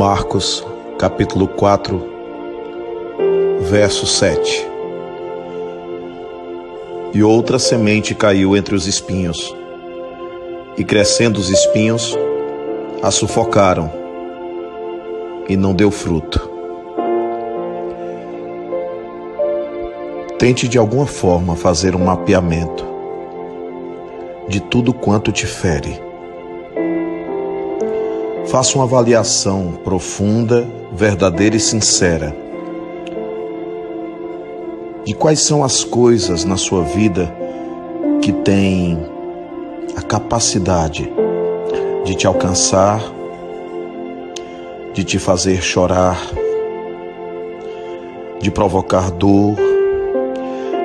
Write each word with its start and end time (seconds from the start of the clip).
Marcos, 0.00 0.66
capítulo 0.98 1.46
4, 1.46 2.02
verso 3.60 4.06
7. 4.06 4.66
E 7.12 7.22
outra 7.22 7.58
semente 7.58 8.14
caiu 8.14 8.56
entre 8.56 8.74
os 8.74 8.86
espinhos, 8.86 9.54
e 10.78 10.84
crescendo 10.84 11.36
os 11.36 11.50
espinhos, 11.50 12.16
a 13.02 13.10
sufocaram, 13.10 13.92
e 15.46 15.54
não 15.54 15.74
deu 15.74 15.90
fruto. 15.90 16.50
Tente 20.38 20.66
de 20.66 20.78
alguma 20.78 21.04
forma 21.04 21.54
fazer 21.54 21.94
um 21.94 22.04
mapeamento 22.06 22.86
de 24.48 24.60
tudo 24.60 24.94
quanto 24.94 25.30
te 25.30 25.44
fere 25.44 26.09
Faça 28.50 28.76
uma 28.76 28.82
avaliação 28.82 29.78
profunda, 29.84 30.66
verdadeira 30.92 31.54
e 31.54 31.60
sincera 31.60 32.34
de 35.04 35.14
quais 35.14 35.38
são 35.38 35.62
as 35.62 35.84
coisas 35.84 36.44
na 36.44 36.56
sua 36.56 36.82
vida 36.82 37.32
que 38.20 38.32
têm 38.32 38.98
a 39.96 40.02
capacidade 40.02 41.08
de 42.04 42.14
te 42.16 42.26
alcançar, 42.26 43.00
de 44.94 45.04
te 45.04 45.20
fazer 45.20 45.62
chorar, 45.62 46.20
de 48.40 48.50
provocar 48.50 49.12
dor, 49.12 49.54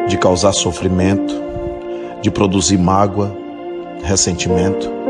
de 0.08 0.20
causar 0.20 0.54
sofrimento, 0.54 1.34
de 2.22 2.30
produzir 2.30 2.78
mágoa, 2.78 3.36
ressentimento 4.04 5.05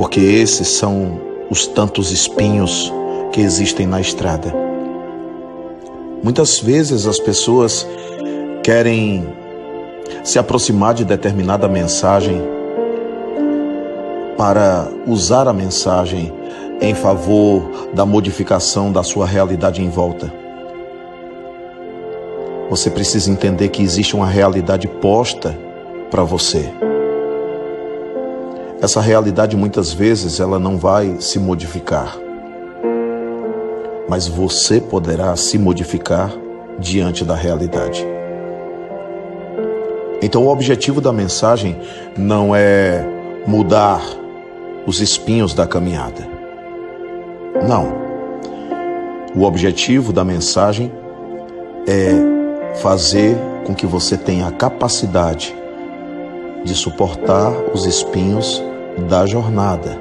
porque 0.00 0.18
esses 0.18 0.66
são 0.66 1.20
os 1.50 1.66
tantos 1.66 2.10
espinhos 2.10 2.90
que 3.32 3.42
existem 3.42 3.86
na 3.86 4.00
estrada. 4.00 4.50
Muitas 6.22 6.58
vezes 6.58 7.06
as 7.06 7.18
pessoas 7.18 7.86
querem 8.62 9.28
se 10.24 10.38
aproximar 10.38 10.94
de 10.94 11.04
determinada 11.04 11.68
mensagem 11.68 12.40
para 14.38 14.88
usar 15.06 15.46
a 15.46 15.52
mensagem 15.52 16.32
em 16.80 16.94
favor 16.94 17.90
da 17.92 18.06
modificação 18.06 18.90
da 18.90 19.02
sua 19.02 19.26
realidade 19.26 19.82
em 19.82 19.90
volta. 19.90 20.32
Você 22.70 22.88
precisa 22.88 23.30
entender 23.30 23.68
que 23.68 23.82
existe 23.82 24.16
uma 24.16 24.26
realidade 24.26 24.88
posta 24.88 25.54
para 26.10 26.24
você. 26.24 26.89
Essa 28.82 29.02
realidade 29.02 29.58
muitas 29.58 29.92
vezes 29.92 30.40
ela 30.40 30.58
não 30.58 30.78
vai 30.78 31.16
se 31.20 31.38
modificar. 31.38 32.16
Mas 34.08 34.26
você 34.26 34.80
poderá 34.80 35.36
se 35.36 35.58
modificar 35.58 36.32
diante 36.78 37.22
da 37.22 37.34
realidade. 37.34 38.06
Então 40.22 40.44
o 40.44 40.48
objetivo 40.48 40.98
da 40.98 41.12
mensagem 41.12 41.78
não 42.16 42.56
é 42.56 43.04
mudar 43.46 44.00
os 44.86 45.00
espinhos 45.00 45.52
da 45.52 45.66
caminhada. 45.66 46.26
Não. 47.68 47.92
O 49.36 49.44
objetivo 49.44 50.10
da 50.10 50.24
mensagem 50.24 50.90
é 51.86 52.76
fazer 52.80 53.36
com 53.66 53.74
que 53.74 53.84
você 53.84 54.16
tenha 54.16 54.46
a 54.46 54.52
capacidade 54.52 55.54
de 56.64 56.74
suportar 56.74 57.52
os 57.74 57.84
espinhos 57.84 58.69
da 59.00 59.26
jornada 59.26 59.98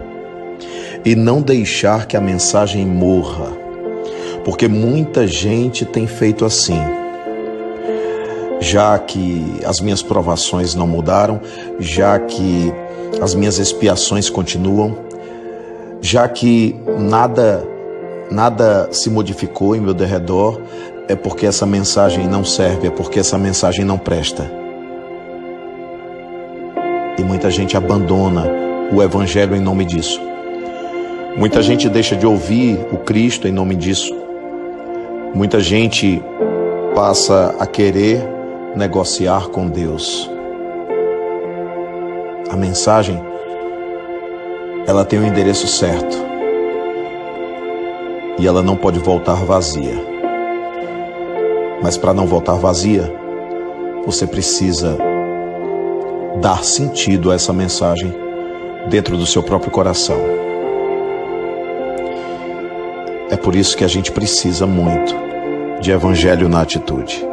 e 1.04 1.16
não 1.16 1.42
deixar 1.42 2.06
que 2.06 2.18
a 2.18 2.22
mensagem 2.22 2.86
morra, 2.86 3.52
porque 4.44 4.68
muita 4.68 5.26
gente 5.28 5.86
tem 5.86 6.08
feito 6.08 6.46
assim. 6.46 6.80
Já 8.60 9.00
que 9.00 9.62
as 9.66 9.80
minhas 9.80 10.04
provações 10.04 10.76
não 10.76 10.86
mudaram, 10.86 11.40
já 11.80 12.20
que 12.20 12.74
as 13.22 13.34
minhas 13.34 13.58
expiações 13.58 14.30
continuam, 14.30 14.98
já 16.02 16.28
que 16.28 16.76
nada 16.98 17.66
nada 18.30 18.90
se 18.92 19.10
modificou 19.10 19.76
em 19.76 19.80
meu 19.80 19.94
derredor, 19.94 20.62
é 21.08 21.16
porque 21.16 21.48
essa 21.48 21.66
mensagem 21.66 22.28
não 22.28 22.44
serve, 22.44 22.88
é 22.88 22.92
porque 22.92 23.20
essa 23.20 23.38
mensagem 23.38 23.84
não 23.84 23.98
presta. 23.98 24.50
E 27.18 27.24
muita 27.24 27.50
gente 27.50 27.76
abandona 27.76 28.46
o 28.92 29.02
Evangelho 29.04 29.56
em 29.56 29.60
nome 29.60 29.86
disso. 29.86 30.20
Muita 31.38 31.62
gente 31.62 31.88
deixa 31.88 32.16
de 32.16 32.26
ouvir 32.26 32.80
o 32.92 32.98
Cristo 32.98 33.48
em 33.48 33.52
nome 33.52 33.76
disso. 33.76 34.14
Muita 35.34 35.60
gente 35.60 36.22
passa 36.96 37.56
a 37.60 37.66
querer 37.66 38.28
negociar 38.76 39.48
com 39.50 39.68
Deus. 39.68 40.30
A 42.50 42.56
mensagem 42.56 43.22
ela 44.88 45.06
tem 45.06 45.20
o 45.20 45.22
um 45.22 45.26
endereço 45.28 45.68
certo. 45.68 46.18
E 48.40 48.48
ela 48.48 48.64
não 48.64 48.76
pode 48.76 48.98
voltar 49.00 49.36
vazia. 49.36 49.94
Mas 51.82 51.96
para 51.96 52.14
não 52.14 52.26
voltar 52.26 52.56
vazia, 52.56 53.14
você 54.06 54.26
precisa 54.26 54.98
dar 56.42 56.64
sentido 56.64 57.32
a 57.32 57.36
essa 57.36 57.54
mensagem 57.54 58.29
dentro 58.90 59.16
do 59.16 59.26
seu 59.26 59.42
próprio 59.42 59.72
coração. 59.72 60.20
É 63.30 63.38
por 63.38 63.56
isso 63.56 63.78
que 63.78 63.86
a 63.86 63.88
gente 63.88 64.12
precisa 64.12 64.66
muito 64.66 65.16
de 65.80 65.92
evangelho 65.92 66.50
na 66.50 66.62
atitude. 66.62 67.24